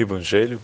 [0.00, 0.60] Evangelho,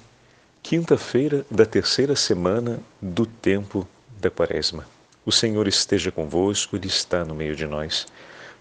[0.62, 3.85] quinta-feira da terceira semana do tempo
[4.21, 4.87] da Quaresma.
[5.27, 8.07] O Senhor esteja convosco, Ele está no meio de nós.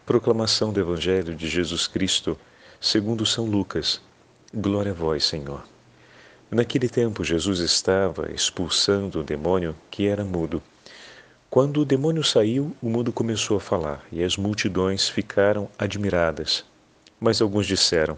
[0.03, 2.35] Proclamação do Evangelho de Jesus Cristo,
[2.81, 4.01] segundo São Lucas.
[4.51, 5.63] Glória a vós, Senhor.
[6.49, 10.59] Naquele tempo, Jesus estava expulsando o demônio que era mudo.
[11.51, 16.65] Quando o demônio saiu, o mudo começou a falar e as multidões ficaram admiradas.
[17.19, 18.17] Mas alguns disseram: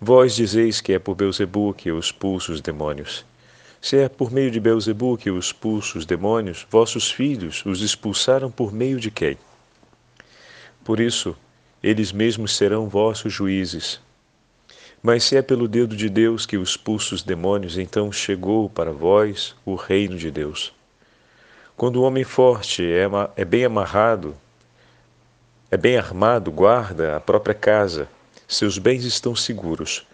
[0.00, 3.24] Vós dizeis que é por Beuzebu que eu expulso os demônios.
[3.80, 8.50] Se é por meio de Beuzebu que eu expulso os demônios, vossos filhos os expulsaram
[8.50, 9.38] por meio de quem?
[10.84, 11.36] Por isso,
[11.82, 14.00] eles mesmos serão vossos juízes.
[15.02, 18.90] Mas se é pelo dedo de Deus que eu expulso os demônios, então chegou para
[18.90, 20.72] vós o reino de Deus.
[21.76, 23.06] Quando o homem forte é,
[23.36, 24.34] é bem amarrado,
[25.70, 28.08] é bem armado, guarda a própria casa,
[28.46, 30.06] seus bens estão seguros.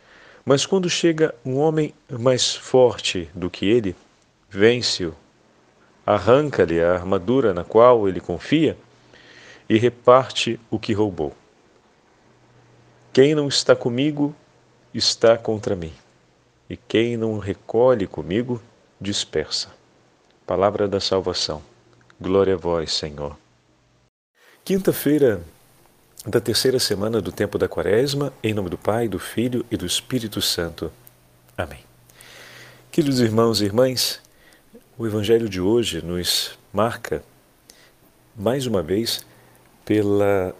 [0.44, 3.94] Mas quando chega um homem mais forte do que ele,
[4.48, 5.14] vence-o,
[6.06, 8.76] arranca-lhe a armadura na qual ele confia
[9.68, 11.34] e reparte o que roubou.
[13.12, 14.34] Quem não está comigo
[14.94, 15.92] está contra mim,
[16.68, 18.60] e quem não recolhe comigo,
[19.00, 19.68] dispersa.
[20.46, 21.62] Palavra da salvação.
[22.20, 23.36] Glória a vós, Senhor.
[24.64, 25.42] Quinta-feira
[26.26, 29.86] da terceira semana do tempo da Quaresma, em nome do Pai, do Filho e do
[29.86, 30.92] Espírito Santo.
[31.56, 31.78] Amém.
[32.92, 34.20] Queridos irmãos e irmãs,
[34.98, 37.24] o Evangelho de hoje nos marca,
[38.36, 39.24] mais uma vez,
[39.82, 40.54] pela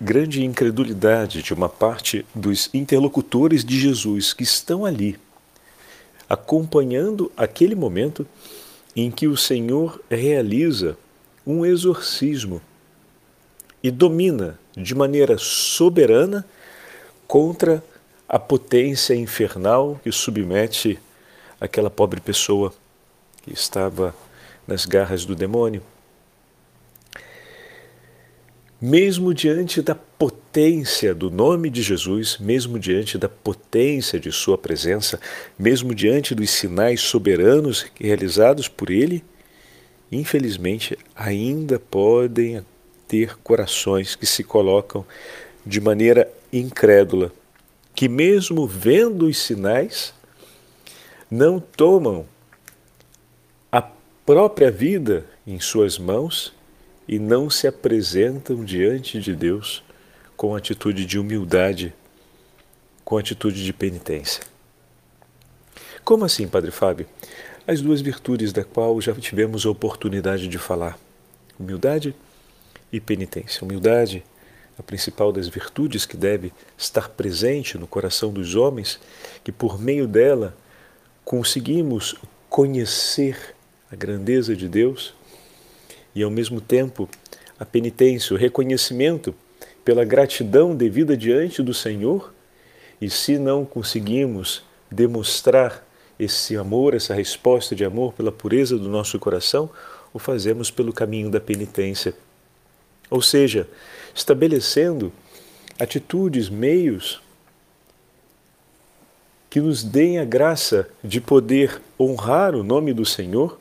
[0.00, 5.18] grande incredulidade de uma parte dos interlocutores de Jesus que estão ali,
[6.28, 8.24] acompanhando aquele momento
[8.94, 10.96] em que o Senhor realiza
[11.44, 12.62] um exorcismo
[13.82, 16.44] e domina de maneira soberana
[17.26, 17.82] contra
[18.28, 20.98] a potência infernal que submete
[21.60, 22.72] aquela pobre pessoa
[23.42, 24.14] que estava
[24.66, 25.82] nas garras do demônio.
[28.80, 35.18] Mesmo diante da potência do nome de Jesus, mesmo diante da potência de Sua presença,
[35.58, 39.24] mesmo diante dos sinais soberanos realizados por Ele,
[40.12, 42.62] infelizmente ainda podem
[43.08, 45.04] ter corações que se colocam
[45.64, 47.32] de maneira incrédula,
[47.94, 50.14] que, mesmo vendo os sinais,
[51.30, 52.26] não tomam
[53.70, 56.52] a própria vida em suas mãos
[57.08, 59.82] e não se apresentam diante de Deus
[60.36, 61.94] com atitude de humildade,
[63.04, 64.42] com atitude de penitência.
[66.04, 67.06] Como assim, Padre Fábio?
[67.66, 70.98] As duas virtudes da qual já tivemos a oportunidade de falar:
[71.58, 72.14] humildade
[72.92, 73.64] e penitência.
[73.64, 74.24] Humildade,
[74.78, 79.00] a principal das virtudes que deve estar presente no coração dos homens,
[79.42, 80.56] que por meio dela
[81.24, 82.14] conseguimos
[82.48, 83.54] conhecer
[83.90, 85.14] a grandeza de Deus
[86.14, 87.08] e, ao mesmo tempo,
[87.58, 89.34] a penitência, o reconhecimento
[89.84, 92.34] pela gratidão devida diante do Senhor.
[93.00, 95.86] E se não conseguimos demonstrar
[96.18, 99.70] esse amor, essa resposta de amor pela pureza do nosso coração,
[100.12, 102.14] o fazemos pelo caminho da penitência.
[103.10, 103.68] Ou seja,
[104.14, 105.12] estabelecendo
[105.78, 107.20] atitudes, meios
[109.48, 113.58] que nos deem a graça de poder honrar o nome do Senhor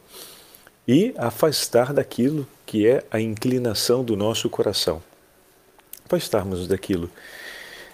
[0.87, 5.01] e afastar daquilo que é a inclinação do nosso coração.
[6.05, 7.09] Afastarmos daquilo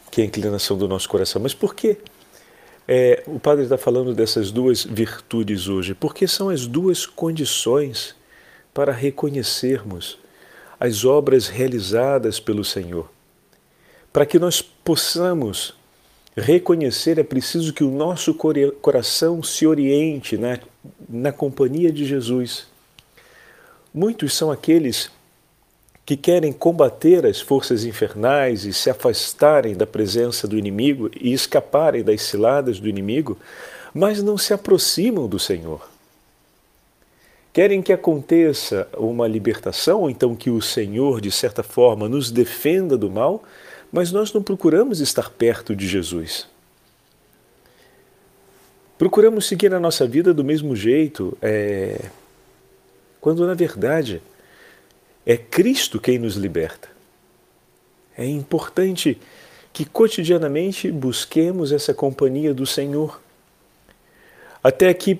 [0.09, 1.41] que é a inclinação do nosso coração.
[1.41, 1.97] Mas por que
[2.88, 5.94] é, o Padre está falando dessas duas virtudes hoje?
[5.94, 8.16] Porque são as duas condições
[8.73, 10.17] para reconhecermos
[10.81, 13.09] as obras realizadas pelo Senhor.
[14.11, 15.73] Para que nós possamos
[16.35, 18.33] reconhecer, é preciso que o nosso
[18.81, 20.59] coração se oriente na,
[21.07, 22.69] na companhia de Jesus
[23.93, 25.11] Muitos são aqueles
[26.05, 32.01] que querem combater as forças infernais e se afastarem da presença do inimigo e escaparem
[32.01, 33.37] das ciladas do inimigo,
[33.93, 35.89] mas não se aproximam do Senhor.
[37.53, 42.98] Querem que aconteça uma libertação, ou então que o Senhor, de certa forma, nos defenda
[42.98, 43.44] do mal,
[43.92, 46.48] mas nós não procuramos estar perto de Jesus.
[48.98, 52.06] Procuramos seguir a nossa vida do mesmo jeito, é...
[53.20, 54.22] quando na verdade
[55.26, 56.88] é Cristo quem nos liberta.
[58.18, 59.18] É importante
[59.74, 63.20] que cotidianamente busquemos essa companhia do Senhor,
[64.64, 65.20] até que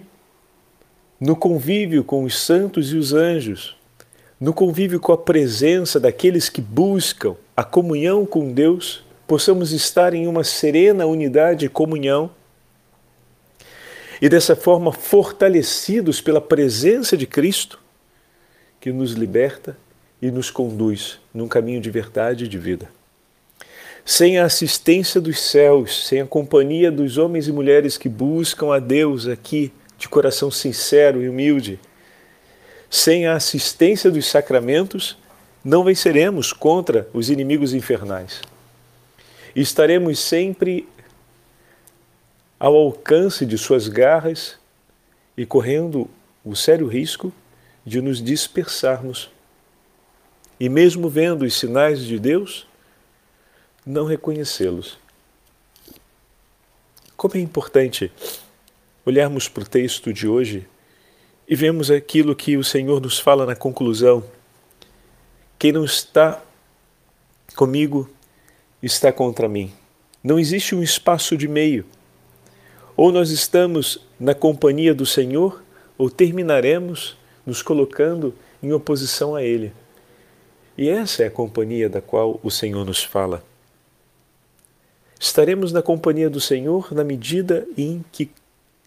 [1.22, 3.78] no convívio com os santos e os anjos,
[4.40, 10.28] no convívio com a presença daqueles que buscam a comunhão com Deus, possamos estar em
[10.28, 12.32] uma serena unidade e comunhão
[14.20, 17.80] e dessa forma fortalecidos pela presença de Cristo,
[18.80, 19.78] que nos liberta
[20.20, 22.90] e nos conduz num caminho de verdade e de vida.
[24.04, 28.80] Sem a assistência dos céus, sem a companhia dos homens e mulheres que buscam a
[28.80, 29.72] Deus aqui
[30.02, 31.80] de coração sincero e humilde,
[32.90, 35.16] sem a assistência dos sacramentos,
[35.64, 38.42] não venceremos contra os inimigos infernais.
[39.56, 40.90] Estaremos sempre
[42.60, 44.58] ao alcance de suas garras
[45.38, 46.10] e correndo
[46.44, 47.32] o sério risco
[47.86, 49.30] de nos dispersarmos.
[50.60, 52.66] E mesmo vendo os sinais de Deus,
[53.86, 54.98] não reconhecê-los.
[57.16, 58.12] Como é importante
[59.06, 60.68] olharmos para o texto de hoje
[61.48, 64.24] e vemos aquilo que o Senhor nos fala na conclusão.
[65.58, 66.42] Quem não está
[67.56, 68.10] comigo
[68.82, 69.72] está contra mim.
[70.24, 71.86] Não existe um espaço de meio.
[72.96, 75.64] Ou nós estamos na companhia do Senhor,
[75.98, 79.74] ou terminaremos nos colocando em oposição a Ele.
[80.78, 83.44] E essa é a companhia da qual o Senhor nos fala.
[85.20, 88.32] Estaremos na companhia do Senhor na medida em que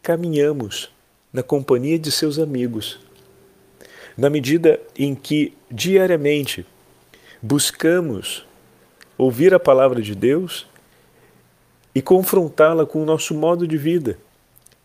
[0.05, 0.91] caminhamos
[1.33, 3.01] na companhia de seus amigos,
[4.19, 6.67] na medida em que diariamente
[7.41, 8.47] buscamos
[9.17, 10.67] ouvir a palavra de Deus
[11.95, 14.19] e confrontá-la com o nosso modo de vida.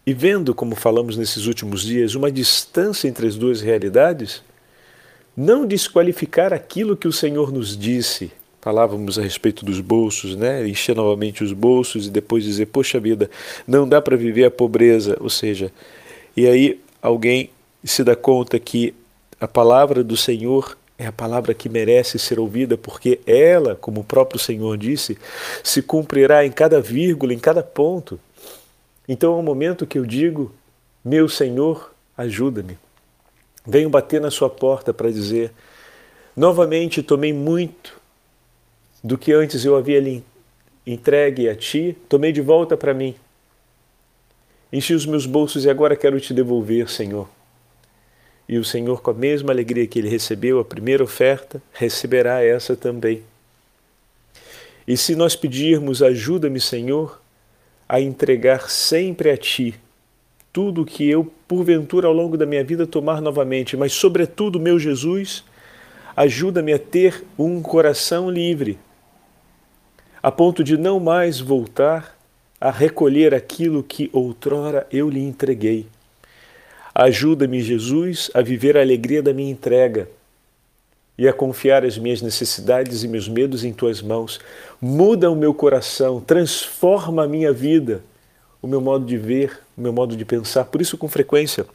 [0.07, 4.41] E vendo, como falamos nesses últimos dias, uma distância entre as duas realidades,
[5.35, 8.31] não desqualificar aquilo que o Senhor nos disse.
[8.61, 10.67] Falávamos a respeito dos bolsos, né?
[10.67, 13.29] Encher novamente os bolsos e depois dizer: Poxa vida,
[13.65, 15.15] não dá para viver a pobreza.
[15.21, 15.71] Ou seja,
[16.35, 17.49] e aí alguém
[17.83, 18.93] se dá conta que
[19.39, 24.03] a palavra do Senhor é a palavra que merece ser ouvida, porque ela, como o
[24.03, 25.17] próprio Senhor disse,
[25.63, 28.19] se cumprirá em cada vírgula, em cada ponto.
[29.07, 30.51] Então é o momento que eu digo:
[31.03, 32.77] Meu Senhor, ajuda-me.
[33.65, 35.53] Venho bater na sua porta para dizer:
[36.35, 37.98] Novamente tomei muito
[39.03, 40.23] do que antes eu havia lhe
[40.85, 43.15] entregue a ti, tomei de volta para mim.
[44.71, 47.29] Enchi os meus bolsos e agora quero te devolver, Senhor.
[48.47, 52.75] E o Senhor, com a mesma alegria que ele recebeu a primeira oferta, receberá essa
[52.75, 53.23] também.
[54.87, 57.21] E se nós pedirmos, ajuda-me, Senhor,
[57.87, 59.79] a entregar sempre a Ti
[60.51, 64.79] tudo o que eu, porventura, ao longo da minha vida tomar novamente, mas, sobretudo, meu
[64.79, 65.43] Jesus,
[66.15, 68.79] ajuda-me a ter um coração livre,
[70.21, 72.17] a ponto de não mais voltar
[72.59, 75.87] a recolher aquilo que outrora eu lhe entreguei
[76.99, 80.09] Ajuda-me, Jesus, a viver a alegria da minha entrega
[81.17, 84.37] e a confiar as minhas necessidades e meus medos em tuas mãos.
[84.81, 88.03] Muda o meu coração, transforma a minha vida,
[88.61, 90.65] o meu modo de ver, o meu modo de pensar.
[90.65, 91.65] Por isso, com frequência,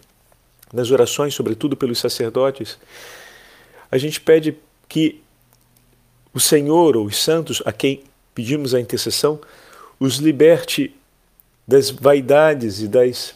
[0.70, 2.78] nas orações, sobretudo pelos sacerdotes,
[3.90, 4.54] a gente pede
[4.86, 5.22] que
[6.34, 8.02] o Senhor ou os santos a quem
[8.34, 9.40] pedimos a intercessão
[9.98, 10.94] os liberte
[11.66, 13.34] das vaidades e das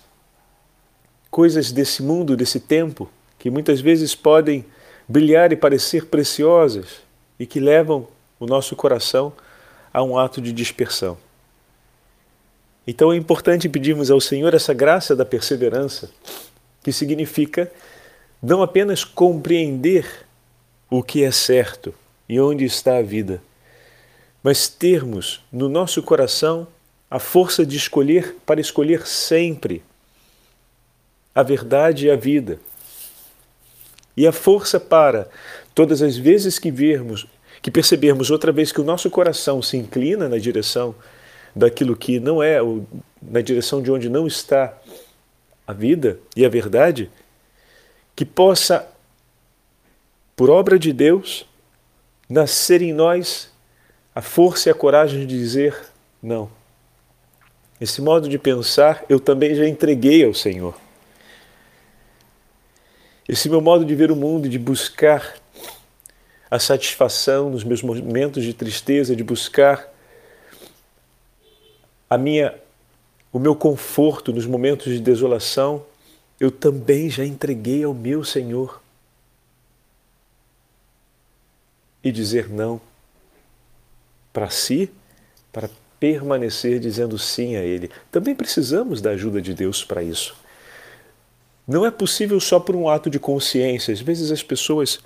[1.30, 4.64] coisas desse mundo, desse tempo, que muitas vezes podem
[5.08, 7.00] brilhar e parecer preciosas
[7.38, 8.06] e que levam
[8.38, 9.32] o nosso coração
[9.92, 11.16] a um ato de dispersão.
[12.86, 16.10] Então é importante pedirmos ao Senhor essa graça da perseverança,
[16.82, 17.70] que significa
[18.42, 20.06] não apenas compreender
[20.90, 21.94] o que é certo
[22.28, 23.42] e onde está a vida,
[24.48, 26.66] mas termos no nosso coração
[27.10, 29.84] a força de escolher para escolher sempre
[31.34, 32.58] a verdade e a vida.
[34.16, 35.28] E a força para,
[35.74, 37.26] todas as vezes que vermos,
[37.60, 40.94] que percebermos outra vez que o nosso coração se inclina na direção
[41.54, 42.86] daquilo que não é, ou
[43.20, 44.74] na direção de onde não está
[45.66, 47.10] a vida e a verdade,
[48.16, 48.88] que possa,
[50.34, 51.46] por obra de Deus,
[52.30, 53.50] nascer em nós
[54.14, 55.76] a força e a coragem de dizer
[56.22, 56.50] não.
[57.80, 60.74] Esse modo de pensar eu também já entreguei ao Senhor.
[63.28, 65.36] Esse meu modo de ver o mundo e de buscar
[66.50, 69.86] a satisfação nos meus momentos de tristeza, de buscar
[72.08, 72.54] a minha
[73.30, 75.84] o meu conforto nos momentos de desolação,
[76.40, 78.82] eu também já entreguei ao meu Senhor.
[82.02, 82.80] E dizer não
[84.38, 84.88] para si,
[85.52, 85.68] para
[85.98, 87.90] permanecer dizendo sim a Ele.
[88.08, 90.36] Também precisamos da ajuda de Deus para isso.
[91.66, 93.92] Não é possível só por um ato de consciência.
[93.92, 95.00] Às vezes as pessoas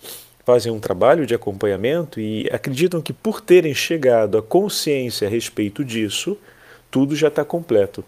[0.44, 5.82] fazem um trabalho de acompanhamento e acreditam que por terem chegado à consciência a respeito
[5.82, 6.36] disso,
[6.90, 8.04] tudo já está completo.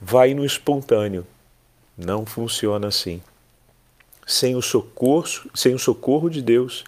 [0.00, 1.24] Vai no espontâneo.
[1.96, 3.22] Não funciona assim
[4.26, 6.84] sem o socorro, sem o socorro de Deus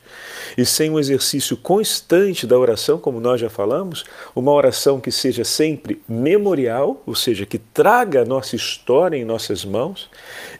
[0.56, 5.44] e sem o exercício constante da oração, como nós já falamos, uma oração que seja
[5.44, 10.08] sempre memorial, ou seja, que traga a nossa história em nossas mãos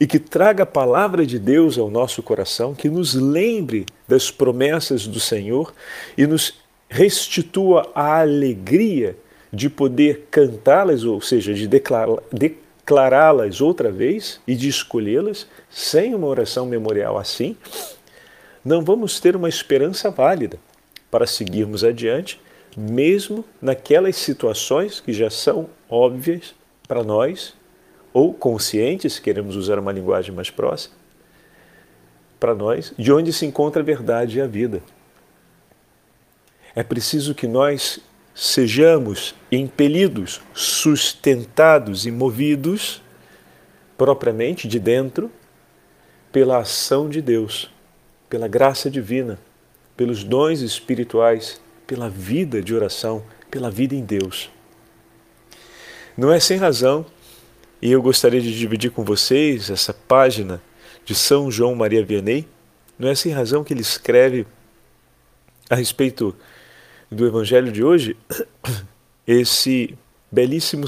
[0.00, 5.06] e que traga a palavra de Deus ao nosso coração, que nos lembre das promessas
[5.06, 5.72] do Senhor
[6.16, 6.54] e nos
[6.88, 9.16] restitua a alegria
[9.52, 12.22] de poder cantá-las, ou seja, de declará-las
[12.86, 17.56] declará-las outra vez e de escolhê-las sem uma oração memorial assim,
[18.64, 20.56] não vamos ter uma esperança válida
[21.10, 22.40] para seguirmos adiante,
[22.76, 26.54] mesmo naquelas situações que já são óbvias
[26.86, 27.54] para nós,
[28.12, 30.94] ou conscientes, se queremos usar uma linguagem mais próxima,
[32.38, 34.80] para nós, de onde se encontra a verdade e a vida.
[36.72, 37.98] É preciso que nós
[38.38, 43.00] sejamos impelidos, sustentados e movidos
[43.96, 45.32] propriamente de dentro
[46.30, 47.70] pela ação de Deus,
[48.28, 49.38] pela graça divina,
[49.96, 54.50] pelos dons espirituais, pela vida de oração, pela vida em Deus.
[56.14, 57.06] Não é sem razão,
[57.80, 60.60] e eu gostaria de dividir com vocês essa página
[61.06, 62.46] de São João Maria Vianney,
[62.98, 64.46] não é sem razão que ele escreve
[65.70, 66.36] a respeito
[67.10, 68.16] do Evangelho de hoje,
[69.26, 69.96] esse
[70.30, 70.86] belíssimo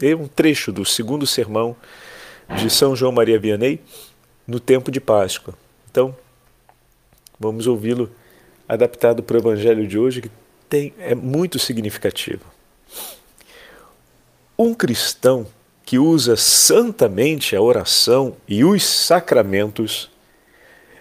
[0.00, 1.76] é um trecho do segundo sermão
[2.56, 3.80] de São João Maria Vianney
[4.46, 5.54] no tempo de Páscoa.
[5.90, 6.14] Então,
[7.38, 8.10] vamos ouvi-lo
[8.68, 10.30] adaptado para o Evangelho de hoje, que
[10.68, 12.44] tem, é muito significativo.
[14.58, 15.46] Um cristão
[15.84, 20.10] que usa santamente a oração e os sacramentos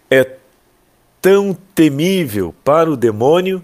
[0.10, 0.36] é
[1.22, 3.64] tão temível para o demônio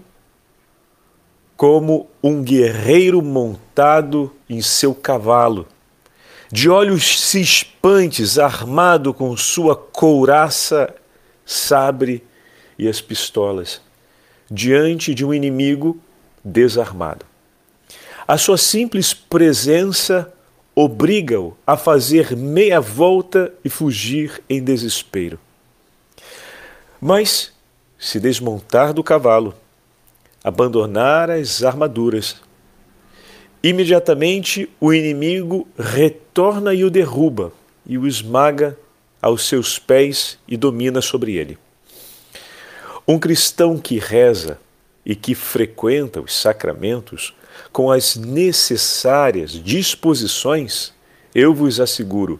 [1.58, 5.66] como um guerreiro montado em seu cavalo,
[6.52, 10.94] de olhos cispantes, armado com sua couraça,
[11.44, 12.24] sabre
[12.78, 13.80] e as pistolas,
[14.48, 15.98] diante de um inimigo
[16.44, 17.26] desarmado.
[18.26, 20.32] A sua simples presença
[20.76, 25.40] obriga-o a fazer meia volta e fugir em desespero.
[27.00, 27.52] Mas,
[27.98, 29.54] se desmontar do cavalo,
[30.42, 32.36] abandonar as armaduras.
[33.62, 37.52] Imediatamente o inimigo retorna e o derruba
[37.86, 38.78] e o esmaga
[39.20, 41.58] aos seus pés e domina sobre ele.
[43.06, 44.58] Um cristão que reza
[45.04, 47.34] e que frequenta os sacramentos
[47.72, 50.92] com as necessárias disposições,
[51.34, 52.38] eu vos asseguro,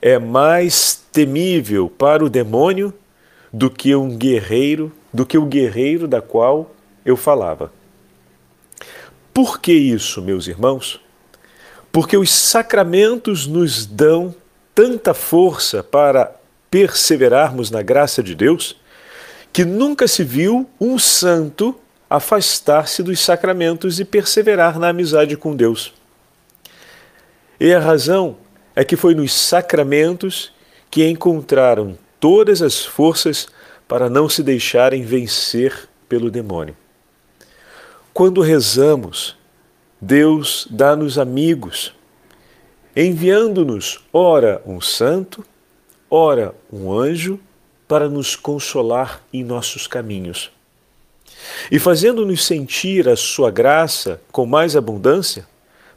[0.00, 2.92] é mais temível para o demônio
[3.52, 6.74] do que um guerreiro, do que o guerreiro da qual
[7.08, 7.72] eu falava.
[9.32, 11.00] Por que isso, meus irmãos?
[11.90, 14.34] Porque os sacramentos nos dão
[14.74, 16.34] tanta força para
[16.70, 18.76] perseverarmos na graça de Deus
[19.52, 21.74] que nunca se viu um santo
[22.10, 25.94] afastar-se dos sacramentos e perseverar na amizade com Deus.
[27.58, 28.36] E a razão
[28.76, 30.52] é que foi nos sacramentos
[30.90, 33.48] que encontraram todas as forças
[33.86, 36.76] para não se deixarem vencer pelo demônio.
[38.18, 39.36] Quando rezamos,
[40.00, 41.94] Deus dá-nos amigos,
[42.96, 45.46] enviando-nos, ora, um santo,
[46.10, 47.38] ora, um anjo,
[47.86, 50.50] para nos consolar em nossos caminhos.
[51.70, 55.46] E fazendo-nos sentir a Sua graça com mais abundância,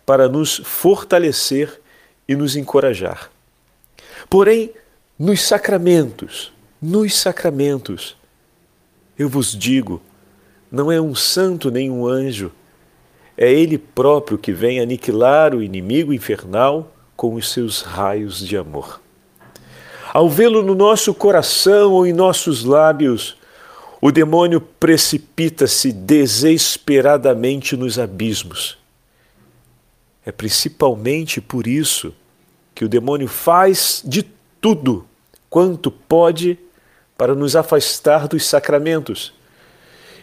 [0.05, 1.81] para nos fortalecer
[2.27, 3.31] e nos encorajar.
[4.29, 4.71] Porém,
[5.17, 8.15] nos sacramentos, nos sacramentos,
[9.17, 9.99] eu vos digo,
[10.71, 12.51] não é um santo nem um anjo.
[13.37, 19.01] É ele próprio que vem aniquilar o inimigo infernal com os seus raios de amor.
[20.13, 23.37] Ao vê-lo no nosso coração ou em nossos lábios,
[24.01, 28.77] o demônio precipita-se desesperadamente nos abismos.
[30.25, 32.13] É principalmente por isso
[32.73, 34.23] que o demônio faz de
[34.59, 35.05] tudo
[35.49, 36.57] quanto pode
[37.17, 39.33] para nos afastar dos sacramentos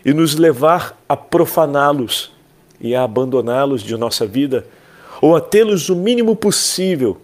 [0.08, 2.32] e nos levar a profaná-los
[2.80, 4.66] e a abandoná-los de nossa vida,
[5.20, 7.20] ou a tê-los o mínimo possível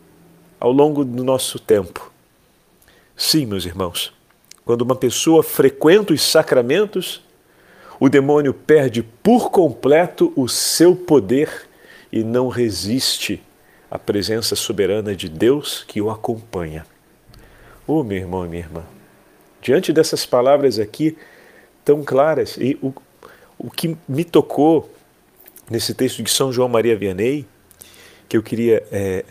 [0.60, 2.12] ao longo do nosso tempo.
[3.16, 4.12] Sim, meus irmãos,
[4.66, 7.22] quando uma pessoa frequenta os sacramentos,
[7.98, 11.66] o demônio perde por completo o seu poder
[12.12, 13.42] e não resiste
[13.90, 16.84] à presença soberana de Deus que o acompanha.
[17.86, 18.84] Oh, meu irmão e minha irmã,
[19.62, 21.16] diante dessas palavras aqui
[21.84, 22.92] tão claras, e o,
[23.58, 24.90] o que me tocou
[25.70, 27.46] nesse texto de São João Maria Vianney,
[28.28, 29.24] que eu queria é,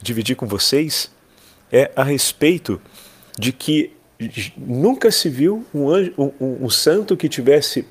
[0.00, 1.10] dividir com vocês,
[1.70, 2.80] é a respeito
[3.38, 3.92] de que
[4.56, 7.86] nunca se viu um, anjo, um, um santo que tivesse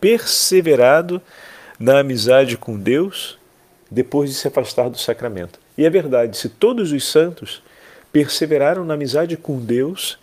[0.00, 1.20] perseverado
[1.78, 3.38] na amizade com Deus
[3.90, 5.58] depois de se afastar do sacramento.
[5.76, 7.62] E é verdade, se todos os santos
[8.12, 10.18] perseveraram na amizade com Deus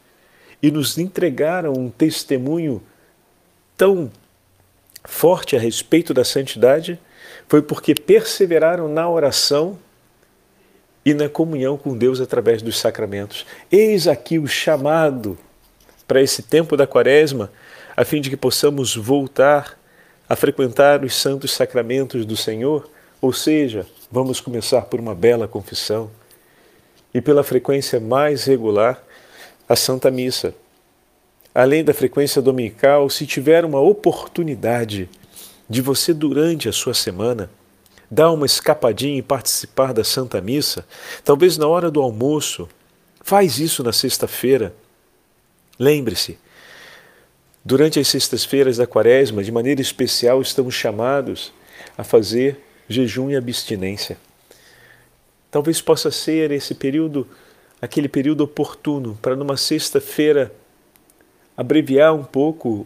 [0.62, 2.82] e nos entregaram um testemunho
[3.78, 4.12] tão
[5.06, 7.00] forte a respeito da santidade,
[7.48, 9.80] foi porque perseveraram na oração
[11.06, 13.46] e na comunhão com Deus através dos sacramentos.
[13.72, 15.38] Eis aqui o chamado
[16.06, 17.50] para esse tempo da Quaresma,
[17.96, 19.78] a fim de que possamos voltar
[20.28, 22.90] a frequentar os santos sacramentos do Senhor,
[23.22, 26.12] ou seja, vamos começar por uma bela confissão
[27.14, 29.02] e pela frequência mais regular,
[29.70, 30.54] a Santa Missa.
[31.54, 35.10] Além da frequência dominical, se tiver uma oportunidade
[35.70, 37.50] de você durante a sua semana
[38.10, 40.86] dar uma escapadinha e participar da Santa Missa,
[41.24, 42.68] talvez na hora do almoço.
[43.22, 44.74] Faz isso na sexta-feira.
[45.78, 46.38] Lembre-se,
[47.64, 51.52] durante as sextas-feiras da Quaresma, de maneira especial, estamos chamados
[51.98, 54.18] a fazer jejum e abstinência.
[55.52, 57.28] Talvez possa ser esse período,
[57.82, 60.54] aquele período oportuno para numa sexta-feira
[61.58, 62.86] abreviar um pouco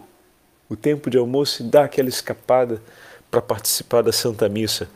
[0.70, 2.82] o tempo de almoço e dar aquela escapada
[3.30, 4.90] para participar da Santa Missa.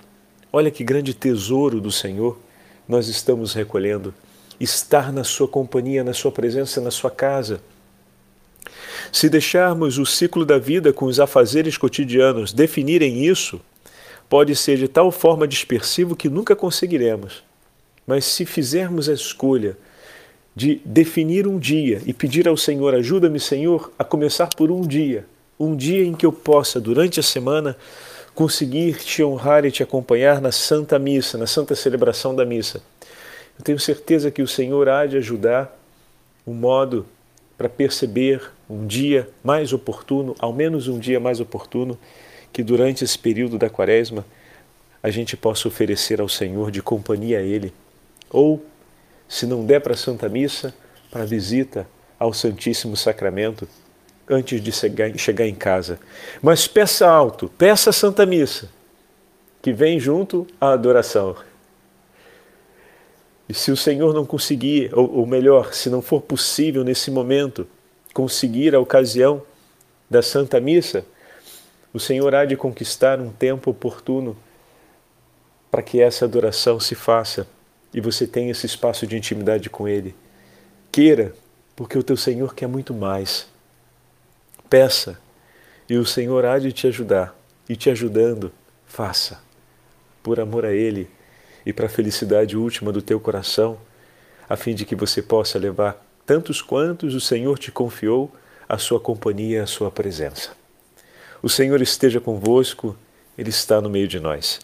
[0.51, 2.39] Olha que grande tesouro do Senhor
[2.87, 4.13] nós estamos recolhendo.
[4.57, 7.61] Estar na Sua companhia, na Sua presença, na Sua casa.
[9.11, 13.59] Se deixarmos o ciclo da vida com os afazeres cotidianos definirem isso,
[14.29, 17.43] pode ser de tal forma dispersivo que nunca conseguiremos.
[18.07, 19.77] Mas se fizermos a escolha
[20.55, 25.25] de definir um dia e pedir ao Senhor, ajuda-me, Senhor, a começar por um dia,
[25.59, 27.75] um dia em que eu possa, durante a semana,
[28.33, 32.81] conseguir te honrar e te acompanhar na Santa Missa, na Santa Celebração da Missa.
[33.57, 35.77] Eu tenho certeza que o Senhor há de ajudar
[36.45, 37.05] um modo
[37.57, 41.97] para perceber um dia mais oportuno, ao menos um dia mais oportuno,
[42.51, 44.25] que durante esse período da Quaresma
[45.01, 47.73] a gente possa oferecer ao Senhor de companhia a Ele.
[48.29, 48.63] Ou,
[49.27, 50.73] se não der para a Santa Missa,
[51.11, 51.87] para a visita
[52.19, 53.67] ao Santíssimo Sacramento
[54.29, 55.99] antes de chegar em casa.
[56.41, 58.69] Mas peça alto, peça a Santa Missa,
[59.61, 61.35] que vem junto à adoração.
[63.47, 67.67] E se o Senhor não conseguir, ou, ou melhor, se não for possível nesse momento
[68.13, 69.43] conseguir a ocasião
[70.09, 71.05] da Santa Missa,
[71.93, 74.35] o Senhor há de conquistar um tempo oportuno
[75.69, 77.47] para que essa adoração se faça
[77.95, 80.13] e você tenha esse espaço de intimidade com Ele.
[80.91, 81.33] Queira,
[81.77, 83.47] porque o teu Senhor quer muito mais.
[84.69, 85.17] Peça
[85.87, 87.33] e o Senhor há de te ajudar.
[87.69, 88.51] E te ajudando,
[88.85, 89.39] faça,
[90.21, 91.09] por amor a Ele
[91.65, 93.79] e para a felicidade última do teu coração,
[94.47, 98.29] a fim de que você possa levar tantos quantos o Senhor te confiou
[98.67, 100.51] a sua companhia, a sua presença.
[101.41, 102.95] O Senhor esteja convosco,
[103.37, 104.59] Ele está no meio de nós.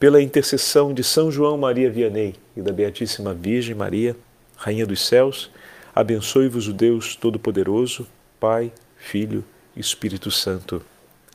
[0.00, 4.16] Pela intercessão de São João Maria Vianney e da Beatíssima Virgem Maria,
[4.56, 5.50] Rainha dos Céus,
[5.94, 8.06] abençoe-vos o Deus Todo-Poderoso,
[8.40, 9.44] Pai, Filho
[9.76, 10.82] e Espírito Santo.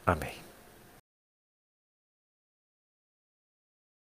[0.03, 0.44] Amém.